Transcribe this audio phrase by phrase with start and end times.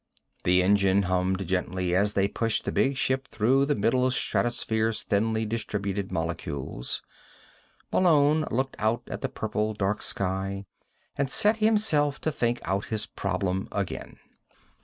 [0.45, 5.45] The engines hummed gently as they pushed the big ship through the middle stratosphere's thinly
[5.45, 7.03] distributed molecules.
[7.93, 10.65] Malone looked out at the purple dark sky
[11.15, 14.17] and set himself to think out his problem again.